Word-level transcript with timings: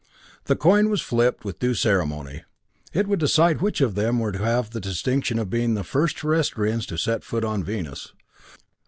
The 0.45 0.55
coin 0.55 0.89
was 0.89 1.01
flipped 1.01 1.45
with 1.45 1.59
due 1.59 1.75
ceremony 1.75 2.43
it 2.91 3.05
would 3.05 3.19
decide 3.19 3.61
which 3.61 3.81
of 3.81 3.93
them 3.93 4.17
were 4.17 4.31
to 4.31 4.39
have 4.43 4.71
the 4.71 4.79
distinction 4.81 5.37
of 5.37 5.51
being 5.51 5.75
the 5.75 5.83
first 5.83 6.17
Terrestrians 6.17 6.87
to 6.87 6.97
set 6.97 7.23
foot 7.23 7.43
on 7.45 7.63
Venus. 7.63 8.11